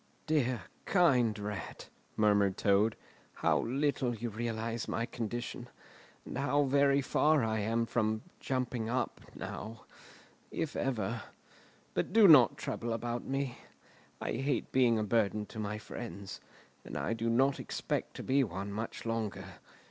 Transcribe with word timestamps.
"Dear, 0.25 0.63
kind 0.85 1.37
Rat," 1.37 1.89
murmured 2.17 2.57
Toad, 2.57 2.95
"how 3.33 3.59
little 3.59 4.15
you 4.15 4.31
realise 4.31 4.87
my 4.87 5.05
condition, 5.05 5.69
and 6.25 6.39
how 6.39 6.63
very 6.63 7.01
far 7.01 7.43
I 7.43 7.59
am 7.59 7.85
from 7.85 8.23
'jumping 8.39 8.89
up' 8.89 9.21
now—if 9.35 10.75
ever! 10.75 11.21
But 11.93 12.13
do 12.13 12.27
not 12.27 12.57
trouble 12.57 12.93
about 12.93 13.25
me. 13.25 13.59
I 14.19 14.31
hate 14.31 14.71
being 14.71 14.97
a 14.97 15.03
burden 15.03 15.45
to 15.45 15.59
my 15.59 15.77
friends, 15.77 16.41
and 16.83 16.97
I 16.97 17.13
do 17.13 17.29
not 17.29 17.59
expect 17.59 18.15
to 18.15 18.23
be 18.23 18.43
one 18.43 18.71
much 18.71 19.05
longer. 19.05 19.45